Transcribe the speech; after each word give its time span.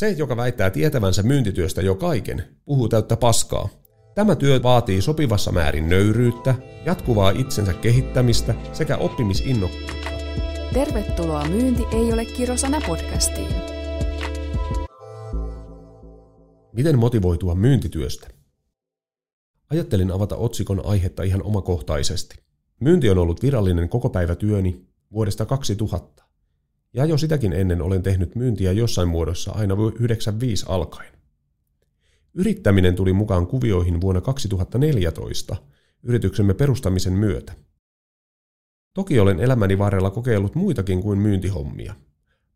Se, 0.00 0.10
joka 0.10 0.36
väittää 0.36 0.70
tietävänsä 0.70 1.22
myyntityöstä 1.22 1.82
jo 1.82 1.94
kaiken, 1.94 2.44
puhuu 2.64 2.88
täyttä 2.88 3.16
paskaa. 3.16 3.68
Tämä 4.14 4.36
työ 4.36 4.62
vaatii 4.62 5.02
sopivassa 5.02 5.52
määrin 5.52 5.88
nöyryyttä, 5.88 6.54
jatkuvaa 6.86 7.30
itsensä 7.30 7.72
kehittämistä 7.72 8.54
sekä 8.72 8.96
oppimisinnokkuutta. 8.96 10.10
Tervetuloa 10.72 11.44
Myynti 11.44 11.82
ei 11.92 12.12
ole 12.12 12.24
kirosana 12.24 12.80
podcastiin. 12.86 13.48
Miten 16.72 16.98
motivoitua 16.98 17.54
myyntityöstä? 17.54 18.28
Ajattelin 19.70 20.10
avata 20.10 20.36
otsikon 20.36 20.86
aihetta 20.86 21.22
ihan 21.22 21.42
omakohtaisesti. 21.42 22.36
Myynti 22.80 23.10
on 23.10 23.18
ollut 23.18 23.42
virallinen 23.42 23.88
koko 23.88 24.10
päivä 24.10 24.34
työni 24.34 24.86
vuodesta 25.12 25.46
2000. 25.46 26.29
Ja 26.92 27.04
jo 27.04 27.18
sitäkin 27.18 27.52
ennen 27.52 27.82
olen 27.82 28.02
tehnyt 28.02 28.34
myyntiä 28.34 28.72
jossain 28.72 29.08
muodossa 29.08 29.52
aina 29.52 29.76
95 29.98 30.66
alkaen. 30.68 31.12
Yrittäminen 32.34 32.94
tuli 32.94 33.12
mukaan 33.12 33.46
kuvioihin 33.46 34.00
vuonna 34.00 34.20
2014 34.20 35.56
yrityksemme 36.02 36.54
perustamisen 36.54 37.12
myötä. 37.12 37.52
Toki 38.94 39.20
olen 39.20 39.40
elämäni 39.40 39.78
varrella 39.78 40.10
kokeillut 40.10 40.54
muitakin 40.54 41.02
kuin 41.02 41.18
myyntihommia. 41.18 41.94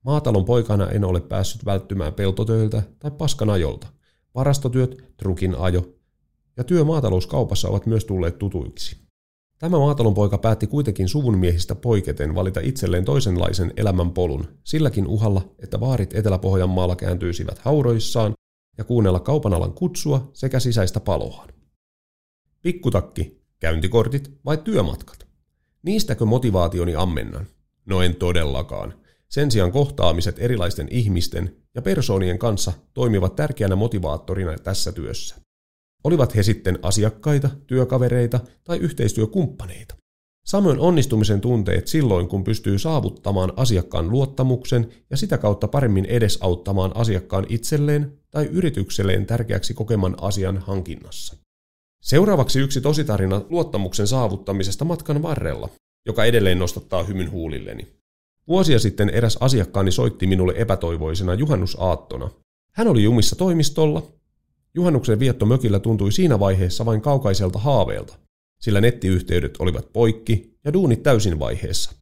Maatalon 0.05 0.45
poikana 0.45 0.91
en 0.91 1.05
ole 1.05 1.20
päässyt 1.20 1.64
välttymään 1.64 2.14
peltotöiltä 2.14 2.83
tai 2.98 3.11
paskanajolta. 3.11 3.87
Varastotyöt, 4.34 5.14
trukin 5.16 5.55
ajo 5.55 5.95
ja 6.56 6.64
työ 6.64 6.84
maatalouskaupassa 6.84 7.69
ovat 7.69 7.87
myös 7.87 8.05
tulleet 8.05 8.39
tutuiksi. 8.39 9.04
Tämä 9.59 9.79
maatalonpoika 9.79 10.39
päätti 10.39 10.67
kuitenkin 10.67 11.09
suvun 11.09 11.39
miehistä 11.39 11.75
poiketen 11.75 12.35
valita 12.35 12.61
itselleen 12.61 13.05
toisenlaisen 13.05 13.73
elämänpolun, 13.77 14.47
silläkin 14.65 15.07
uhalla, 15.07 15.55
että 15.59 15.81
vaarit 15.81 16.15
Etelä-Pohjanmaalla 16.15 16.97
kääntyisivät 16.97 17.59
hauroissaan 17.59 18.35
ja 18.79 18.85
kuunnella 18.85 19.21
kaupanalan 19.21 19.73
kutsua 19.73 20.31
sekä 20.33 20.61
sisäistä 20.61 21.01
paloaan. 21.01 21.48
Pikkutakki, 22.62 23.43
käyntikortit 23.61 24.31
vai 24.45 24.56
työmatkat? 24.56 25.27
Niistäkö 25.83 26.25
motivaationi 26.25 26.95
ammennan? 26.95 27.47
No 27.87 28.03
en 28.03 28.15
todellakaan. 28.15 28.95
Sen 29.28 29.50
sijaan 29.50 29.73
kohtaamiset 29.73 30.39
erilaisten 30.39 30.89
ihmisten 30.91 31.56
ja 31.75 31.83
persoonien 31.83 32.39
kanssa 32.39 32.73
toimivat 32.95 33.37
tärkeänä 33.37 33.77
motivaattorina 33.77 34.59
tässä 34.59 34.93
työssä. 34.93 35.44
Olivat 36.05 36.36
he 36.36 36.42
sitten 36.42 36.78
asiakkaita, 36.83 37.50
työkavereita 37.66 38.41
tai 38.64 38.78
yhteistyökumppaneita. 38.78 39.94
Samoin 40.47 40.80
onnistumisen 40.80 41.41
tunteet 41.41 41.88
silloin, 41.88 42.28
kun 42.28 42.44
pystyy 42.44 42.78
saavuttamaan 42.78 43.52
asiakkaan 43.56 44.10
luottamuksen 44.10 44.88
ja 45.10 45.16
sitä 45.16 45.38
kautta 45.38 45.69
paremmin 45.69 46.05
edesauttamaan 46.05 46.97
asiakkaan 46.97 47.47
itselleen 47.48 48.19
tai 48.30 48.47
yritykselleen 48.47 49.27
tärkeäksi 49.27 49.75
kokeman 49.75 50.16
asian 50.20 50.58
hankinnassa. 50.58 51.36
Seuraavaksi 52.02 52.60
yksi 52.60 52.80
tositarina 52.80 53.42
luottamuksen 53.48 54.06
saavuttamisesta 54.06 54.84
matkan 54.84 55.22
varrella, 55.22 55.69
joka 56.06 56.25
edelleen 56.25 56.58
nostattaa 56.58 57.02
hymyn 57.02 57.30
huulilleni. 57.30 57.88
Vuosia 58.48 58.78
sitten 58.78 59.10
eräs 59.10 59.38
asiakkaani 59.41 59.92
soitti 59.92 60.27
minulle 60.27 60.55
epätoivoisena 60.56 61.34
juhannusaattona. 61.34 62.30
Hän 62.75 62.88
oli 62.88 63.02
jumissa 63.02 63.36
toimistolla 63.36 64.02
Juhannuksen 64.77 65.19
vietto 65.19 65.47
mökillä 65.47 65.80
tuntui 65.80 66.12
siinä 66.12 66.39
vaiheessa 66.39 66.84
vain 66.84 67.00
kaukaiselta 67.00 67.58
haaveelta, 67.58 68.19
sillä 68.61 68.81
nettiyhteydet 68.81 69.56
olivat 69.58 69.92
poikki 69.92 70.55
ja 70.64 70.72
duunit 70.72 71.03
täysin 71.03 71.39
vaiheessa. 71.39 71.92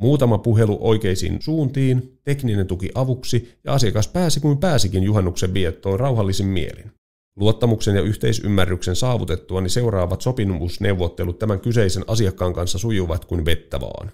Muutama 0.00 0.38
puhelu 0.38 0.78
oikeisiin 0.80 1.42
suuntiin, 1.42 2.18
tekninen 2.24 2.66
tuki 2.66 2.90
avuksi 2.94 3.58
ja 3.64 3.72
asiakas 3.72 4.08
pääsi 4.08 4.40
kuin 4.40 4.58
pääsikin 4.58 5.02
juhannuksen 5.02 5.54
viettoon 5.54 6.00
rauhallisin 6.00 6.46
mielin. 6.46 6.92
Luottamuksen 7.36 7.96
ja 7.96 8.02
yhteisymmärryksen 8.02 8.96
saavutettua 8.96 9.60
niin 9.60 9.70
seuraavat 9.70 10.20
sopimusneuvottelut 10.20 11.38
tämän 11.38 11.60
kyseisen 11.60 12.04
asiakkaan 12.06 12.52
kanssa 12.52 12.78
sujuvat 12.78 13.24
kuin 13.24 13.44
vettä 13.44 13.80
vaan. 13.80 14.12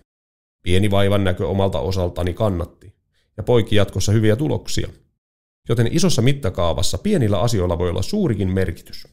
Pieni 0.63 0.91
vaivan 0.91 1.25
näkö 1.25 1.49
omalta 1.49 1.81
osaltani 1.81 2.35
kannatti, 2.35 2.93
ja 3.37 3.43
poikki 3.43 3.77
jatkossa 3.77 4.13
hyviä 4.13 4.37
tuloksia– 4.37 4.89
joten 5.69 5.89
isossa 5.91 6.23
mittakaavassa 6.23 6.99
pienillä 6.99 7.41
asioilla 7.41 7.79
voi 7.79 7.91
olla 7.91 8.03
suurikin 8.03 8.51
merkitys. 8.51 9.09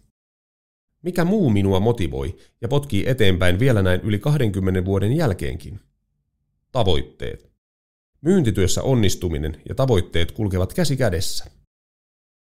Mikä 1.01 1.25
muu 1.25 1.49
minua 1.49 1.79
motivoi 1.79 2.37
ja 2.61 2.67
potkii 2.67 3.09
eteenpäin 3.09 3.59
vielä 3.59 3.81
näin 3.81 4.01
yli 4.01 4.19
20 4.19 4.85
vuoden 4.85 5.13
jälkeenkin? 5.13 5.79
Tavoitteet. 6.71 7.53
Myyntityössä 8.21 8.83
onnistuminen 8.83 9.61
ja 9.69 9.75
tavoitteet 9.75 10.31
kulkevat 10.31 10.73
käsi 10.73 10.97
kädessä. 10.97 11.45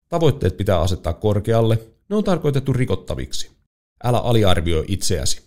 Tavoitteet 0.09 0.57
pitää 0.57 0.81
asettaa 0.81 1.13
korkealle, 1.13 1.79
ne 2.09 2.17
on 2.17 2.25
tarkoitettu 2.25 2.73
rikottaviksi. 2.73 3.51
Älä 4.05 4.19
aliarvioi 4.19 4.85
itseäsi. 4.89 5.43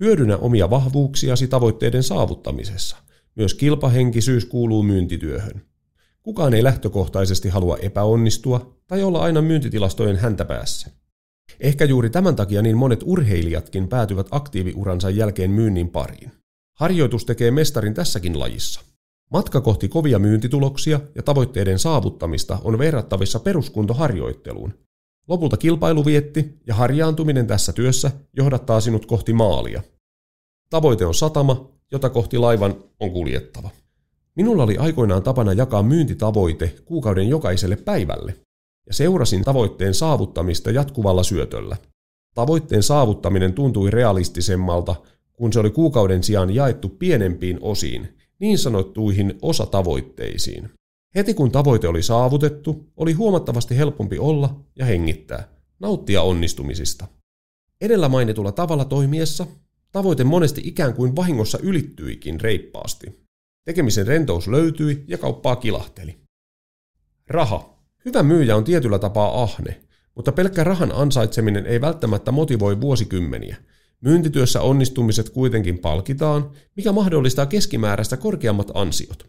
Hyödynnä 0.00 0.36
omia 0.36 0.70
vahvuuksiasi 0.70 1.48
tavoitteiden 1.48 2.02
saavuttamisessa. 2.02 2.96
Myös 3.34 3.54
kilpahenkisyys 3.54 4.44
kuuluu 4.44 4.82
myyntityöhön. 4.82 5.69
Kukaan 6.22 6.54
ei 6.54 6.64
lähtökohtaisesti 6.64 7.48
halua 7.48 7.76
epäonnistua 7.76 8.76
tai 8.86 9.02
olla 9.02 9.20
aina 9.20 9.42
myyntitilastojen 9.42 10.16
häntäpäässä. 10.16 10.90
Ehkä 11.60 11.84
juuri 11.84 12.10
tämän 12.10 12.36
takia 12.36 12.62
niin 12.62 12.76
monet 12.76 13.00
urheilijatkin 13.04 13.88
päätyvät 13.88 14.26
aktiiviuransa 14.30 15.10
jälkeen 15.10 15.50
myynnin 15.50 15.88
pariin. 15.88 16.32
Harjoitus 16.78 17.24
tekee 17.24 17.50
mestarin 17.50 17.94
tässäkin 17.94 18.38
lajissa. 18.38 18.80
Matka 19.32 19.60
kohti 19.60 19.88
kovia 19.88 20.18
myyntituloksia 20.18 21.00
ja 21.14 21.22
tavoitteiden 21.22 21.78
saavuttamista 21.78 22.58
on 22.64 22.78
verrattavissa 22.78 23.40
peruskuntoharjoitteluun. 23.40 24.74
Lopulta 25.28 25.56
kilpailuvietti 25.56 26.58
ja 26.66 26.74
harjaantuminen 26.74 27.46
tässä 27.46 27.72
työssä 27.72 28.10
johdattaa 28.36 28.80
sinut 28.80 29.06
kohti 29.06 29.32
maalia. 29.32 29.82
Tavoite 30.70 31.06
on 31.06 31.14
satama, 31.14 31.70
jota 31.92 32.10
kohti 32.10 32.38
laivan 32.38 32.84
on 33.00 33.10
kuljettava. 33.10 33.70
Minulla 34.40 34.62
oli 34.62 34.76
aikoinaan 34.76 35.22
tapana 35.22 35.52
jakaa 35.52 35.82
myyntitavoite 35.82 36.74
kuukauden 36.84 37.28
jokaiselle 37.28 37.76
päivälle, 37.76 38.36
ja 38.86 38.94
seurasin 38.94 39.44
tavoitteen 39.44 39.94
saavuttamista 39.94 40.70
jatkuvalla 40.70 41.22
syötöllä. 41.22 41.76
Tavoitteen 42.34 42.82
saavuttaminen 42.82 43.52
tuntui 43.52 43.90
realistisemmalta, 43.90 44.94
kun 45.32 45.52
se 45.52 45.60
oli 45.60 45.70
kuukauden 45.70 46.22
sijaan 46.22 46.54
jaettu 46.54 46.88
pienempiin 46.88 47.58
osiin, 47.60 48.16
niin 48.38 48.58
sanottuihin 48.58 49.34
osatavoitteisiin. 49.42 50.70
Heti 51.14 51.34
kun 51.34 51.50
tavoite 51.50 51.88
oli 51.88 52.02
saavutettu, 52.02 52.86
oli 52.96 53.12
huomattavasti 53.12 53.76
helpompi 53.76 54.18
olla 54.18 54.60
ja 54.76 54.84
hengittää, 54.84 55.48
nauttia 55.80 56.22
onnistumisista. 56.22 57.06
Edellä 57.80 58.08
mainitulla 58.08 58.52
tavalla 58.52 58.84
toimiessa 58.84 59.46
tavoite 59.92 60.24
monesti 60.24 60.60
ikään 60.64 60.94
kuin 60.94 61.16
vahingossa 61.16 61.58
ylittyikin 61.62 62.40
reippaasti. 62.40 63.29
Tekemisen 63.64 64.06
rentous 64.06 64.48
löytyi 64.48 65.04
ja 65.08 65.18
kauppaa 65.18 65.56
kilahteli. 65.56 66.20
Raha. 67.28 67.80
Hyvä 68.04 68.22
myyjä 68.22 68.56
on 68.56 68.64
tietyllä 68.64 68.98
tapaa 68.98 69.42
ahne, 69.42 69.80
mutta 70.14 70.32
pelkkä 70.32 70.64
rahan 70.64 70.92
ansaitseminen 70.94 71.66
ei 71.66 71.80
välttämättä 71.80 72.32
motivoi 72.32 72.80
vuosikymmeniä. 72.80 73.56
Myyntityössä 74.00 74.60
onnistumiset 74.60 75.30
kuitenkin 75.30 75.78
palkitaan, 75.78 76.50
mikä 76.76 76.92
mahdollistaa 76.92 77.46
keskimääräistä 77.46 78.16
korkeammat 78.16 78.70
ansiot. 78.74 79.26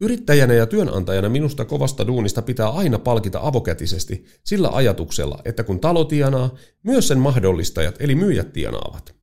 Yrittäjänä 0.00 0.54
ja 0.54 0.66
työnantajana 0.66 1.28
minusta 1.28 1.64
kovasta 1.64 2.06
duunista 2.06 2.42
pitää 2.42 2.68
aina 2.68 2.98
palkita 2.98 3.38
avokätisesti 3.42 4.24
sillä 4.44 4.68
ajatuksella, 4.68 5.38
että 5.44 5.64
kun 5.64 5.80
talo 5.80 6.04
tienaa, 6.04 6.54
myös 6.82 7.08
sen 7.08 7.18
mahdollistajat 7.18 7.94
eli 8.00 8.14
myyjät 8.14 8.52
tienaavat. 8.52 9.14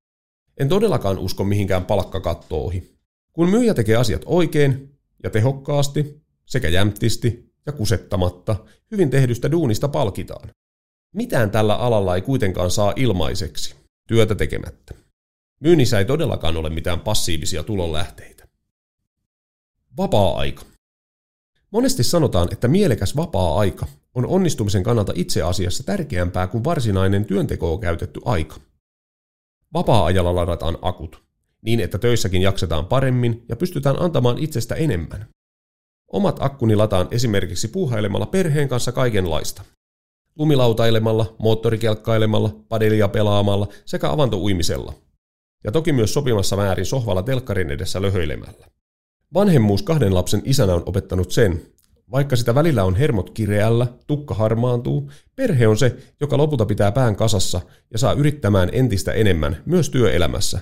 En 0.57 0.69
todellakaan 0.69 1.19
usko 1.19 1.43
mihinkään 1.43 1.85
palkkakattooihin. 1.85 2.97
Kun 3.33 3.49
myyjä 3.49 3.73
tekee 3.73 3.95
asiat 3.95 4.21
oikein 4.25 4.99
ja 5.23 5.29
tehokkaasti, 5.29 6.21
sekä 6.45 6.69
jämptisti 6.69 7.53
ja 7.65 7.71
kusettamatta, 7.71 8.55
hyvin 8.91 9.09
tehdystä 9.09 9.51
duunista 9.51 9.87
palkitaan. 9.87 10.49
Mitään 11.15 11.51
tällä 11.51 11.75
alalla 11.75 12.15
ei 12.15 12.21
kuitenkaan 12.21 12.71
saa 12.71 12.93
ilmaiseksi, 12.95 13.75
työtä 14.07 14.35
tekemättä. 14.35 14.93
Myynnissä 15.59 15.99
ei 15.99 16.05
todellakaan 16.05 16.57
ole 16.57 16.69
mitään 16.69 16.99
passiivisia 16.99 17.63
tulonlähteitä. 17.63 18.47
Vapaa-aika. 19.97 20.65
Monesti 21.71 22.03
sanotaan, 22.03 22.47
että 22.51 22.67
mielekäs 22.67 23.15
vapaa-aika 23.15 23.87
on 24.15 24.25
onnistumisen 24.25 24.83
kannalta 24.83 25.13
itse 25.15 25.41
asiassa 25.41 25.83
tärkeämpää 25.83 26.47
kuin 26.47 26.63
varsinainen 26.63 27.25
työntekoon 27.25 27.79
käytetty 27.79 28.19
aika. 28.25 28.55
Vapaa-ajalla 29.73 30.35
ladataan 30.35 30.77
akut, 30.81 31.23
niin 31.65 31.79
että 31.79 31.97
töissäkin 31.97 32.41
jaksetaan 32.41 32.85
paremmin 32.85 33.45
ja 33.49 33.55
pystytään 33.55 34.01
antamaan 34.01 34.37
itsestä 34.37 34.75
enemmän. 34.75 35.25
Omat 36.11 36.37
akkuni 36.39 36.75
lataan 36.75 37.07
esimerkiksi 37.11 37.67
puuhailemalla 37.67 38.25
perheen 38.25 38.69
kanssa 38.69 38.91
kaikenlaista. 38.91 39.63
Lumilautailemalla, 40.35 41.35
moottorikelkkailemalla, 41.39 42.55
padelia 42.69 43.07
pelaamalla 43.07 43.67
sekä 43.85 44.09
avantouimisella. 44.09 44.93
Ja 45.63 45.71
toki 45.71 45.91
myös 45.91 46.13
sopimassa 46.13 46.55
määrin 46.55 46.85
sohvalla 46.85 47.23
telkkarin 47.23 47.71
edessä 47.71 48.01
löhöilemällä. 48.01 48.67
Vanhemmuus 49.33 49.83
kahden 49.83 50.13
lapsen 50.13 50.41
isänä 50.45 50.73
on 50.73 50.83
opettanut 50.85 51.31
sen, 51.31 51.61
Vaikka 52.13 52.35
sitä 52.35 52.55
välillä 52.55 52.83
on 52.83 52.95
hermot 52.95 53.29
kireällä, 53.29 53.87
tukka 54.07 54.33
harmaantuu, 54.33 55.11
perhe 55.35 55.67
on 55.67 55.77
se, 55.77 55.97
joka 56.19 56.37
lopulta 56.37 56.65
pitää 56.65 56.91
pään 56.91 57.15
kasassa 57.15 57.61
ja 57.91 57.97
saa 57.97 58.13
yrittämään 58.13 58.69
entistä 58.71 59.11
enemmän 59.11 59.57
myös 59.65 59.89
työelämässä. 59.89 60.59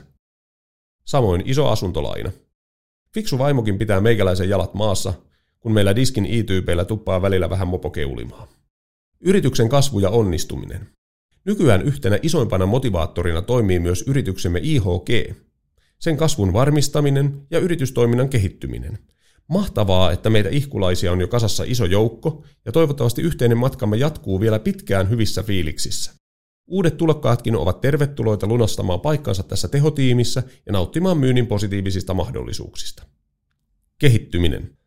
Samoin 1.06 1.44
iso 1.46 1.68
asuntolaina. 1.68 2.32
Fiksu 3.14 3.38
vaimokin 3.38 3.78
pitää 3.78 4.02
meikäläisen 4.02 4.50
jalat 4.50 4.74
maassa, 4.74 5.14
kun 5.60 5.74
meillä 5.74 5.96
diskin 5.96 6.26
i-tyypeillä 6.26 6.86
tuppaa 6.86 7.22
välillä 7.22 7.50
vähän 7.50 7.68
mopokeulimaa. 7.68 8.48
Yrityksen 9.20 9.70
kasvu 9.70 10.00
ja 10.00 10.10
onnistuminen. 10.10 10.88
Nykyään 11.46 11.82
yhtenä 11.82 12.20
isoimpana 12.22 12.66
motivaattorina 12.66 13.42
toimii 13.42 13.80
myös 13.80 14.04
yrityksemme 14.08 14.60
IHG, 14.64 15.36
sen 16.00 16.18
kasvun 16.18 16.54
varmistaminen 16.54 17.42
ja 17.52 17.60
yritystoiminnan 17.60 18.30
kehittyminen. 18.30 18.98
Mahtavaa, 19.48 20.12
että 20.12 20.30
meitä 20.30 20.50
ihkulaisia 20.50 21.12
on 21.12 21.22
jo 21.22 21.28
kasassa 21.28 21.64
iso 21.68 21.86
joukko 21.86 22.44
ja 22.66 22.72
toivottavasti 22.72 23.22
yhteinen 23.22 23.58
matkamme 23.58 23.98
jatkuu 23.98 24.40
vielä 24.40 24.60
pitkään 24.60 25.10
hyvissä 25.10 25.44
fiiliksissä. 25.44 26.21
Uudet 26.72 26.98
tulokkaatkin 26.98 27.56
ovat 27.56 27.82
tervetuloita 27.82 28.48
lunastamaan 28.48 29.00
paikkansa 29.00 29.44
tässä 29.44 29.68
tehotiimissä 29.68 30.44
ja 30.66 30.74
nauttimaan 30.74 31.18
myynnin 31.18 31.48
positiivisista 31.48 32.14
mahdollisuuksista. 32.14 33.04
Kehittyminen. 34.00 34.78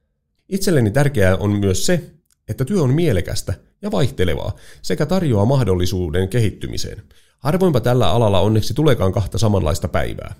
Itselleni 0.49 0.91
tärkeää 0.91 1.37
on 1.37 1.51
myös 1.51 1.87
se, 1.87 2.11
että 2.49 2.65
työ 2.65 2.83
on 2.83 2.95
mielekästä 2.95 3.55
ja 3.83 3.91
vaihtelevaa 3.91 4.57
sekä 4.83 5.07
tarjoaa 5.07 5.45
mahdollisuuden 5.45 6.29
kehittymiseen. 6.29 7.03
Harvoinpa 7.39 7.81
tällä 7.81 8.11
alalla 8.11 8.41
onneksi 8.41 8.75
tulekaan 8.75 9.13
kahta 9.13 9.39
samanlaista 9.39 9.89
päivää. 9.89 10.35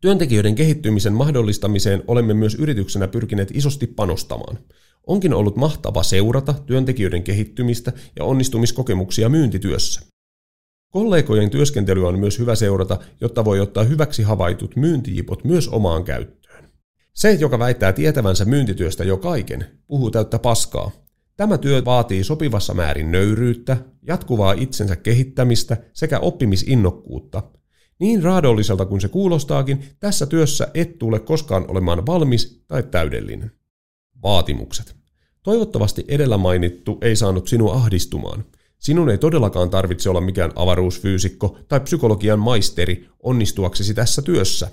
Työntekijöiden 0.00 0.54
kehittymisen 0.54 1.12
mahdollistamiseen 1.12 2.02
olemme 2.06 2.34
myös 2.34 2.54
yrityksenä 2.54 3.08
pyrkineet 3.08 3.50
isosti 3.54 3.86
panostamaan. 3.86 4.58
Onkin 5.06 5.34
ollut 5.34 5.56
mahtava 5.56 6.02
seurata 6.02 6.54
työntekijöiden 6.66 7.22
kehittymistä 7.22 7.92
ja 8.16 8.24
onnistumiskokemuksia 8.24 9.28
myyntityössä. 9.28 10.11
Kollegojen 10.92 11.50
työskentelyä 11.50 12.08
on 12.08 12.18
myös 12.18 12.38
hyvä 12.38 12.54
seurata, 12.54 12.98
jotta 13.20 13.44
voi 13.44 13.60
ottaa 13.60 13.84
hyväksi 13.84 14.22
havaitut 14.22 14.76
myyntijipot 14.76 15.44
myös 15.44 15.68
omaan 15.68 16.04
käyttöön. 16.04 16.70
Se, 17.14 17.32
joka 17.32 17.58
väittää 17.58 17.92
tietävänsä 17.92 18.44
myyntityöstä 18.44 19.04
jo 19.04 19.16
kaiken, 19.16 19.66
puhuu 19.86 20.10
täyttä 20.10 20.38
paskaa. 20.38 20.90
Tämä 21.36 21.58
työ 21.58 21.84
vaatii 21.84 22.24
sopivassa 22.24 22.74
määrin 22.74 23.12
nöyryyttä, 23.12 23.76
jatkuvaa 24.02 24.52
itsensä 24.52 24.96
kehittämistä 24.96 25.76
sekä 25.92 26.18
oppimisinnokkuutta, 26.18 27.42
niin 27.98 28.22
raadolliselta 28.22 28.86
kuin 28.86 29.00
se 29.00 29.08
kuulostaakin, 29.08 29.84
tässä 30.00 30.26
työssä 30.26 30.68
et 30.74 30.98
tule 30.98 31.20
koskaan 31.20 31.70
olemaan 31.70 32.06
valmis 32.06 32.64
tai 32.68 32.82
täydellinen. 32.82 33.50
Vaatimukset. 34.22 34.96
Toivottavasti 35.42 36.04
edellä 36.08 36.38
mainittu 36.38 36.98
ei 37.00 37.16
saanut 37.16 37.48
sinua 37.48 37.74
ahdistumaan. 37.74 38.44
Sinun 38.82 39.10
ei 39.10 39.18
todellakaan 39.18 39.70
tarvitse 39.70 40.10
olla 40.10 40.20
mikään 40.20 40.52
avaruusfyysikko 40.56 41.58
tai 41.68 41.80
psykologian 41.80 42.38
maisteri 42.38 43.08
onnistuaksesi 43.22 43.94
tässä 43.94 44.22
työssä. 44.22 44.68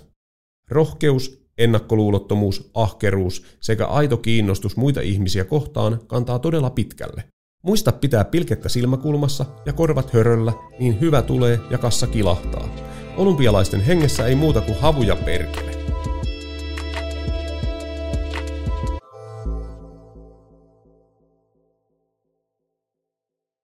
Rohkeus, 0.69 1.41
ennakkoluulottomuus, 1.57 2.71
ahkeruus 2.73 3.45
sekä 3.61 3.85
aito 3.85 4.17
kiinnostus 4.17 4.77
muita 4.77 5.01
ihmisiä 5.01 5.43
kohtaan 5.43 5.99
kantaa 6.07 6.39
todella 6.39 6.69
pitkälle. 6.69 7.23
Muista 7.63 7.91
pitää 7.91 8.25
pilkettä 8.25 8.69
silmäkulmassa 8.69 9.45
ja 9.65 9.73
korvat 9.73 10.13
höröllä, 10.13 10.53
niin 10.79 11.01
hyvä 11.01 11.21
tulee 11.21 11.59
ja 11.69 11.77
kassa 11.77 12.07
kilahtaa. 12.07 12.75
Olympialaisten 13.17 13.81
hengessä 13.81 14.25
ei 14.25 14.35
muuta 14.35 14.61
kuin 14.61 14.79
havuja 14.79 15.15
perkele. 15.15 15.78